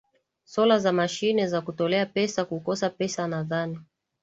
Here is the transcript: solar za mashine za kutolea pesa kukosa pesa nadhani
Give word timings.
solar 0.43 0.79
za 0.79 0.91
mashine 0.91 1.47
za 1.47 1.61
kutolea 1.61 2.05
pesa 2.05 2.45
kukosa 2.45 2.89
pesa 2.89 3.27
nadhani 3.27 3.79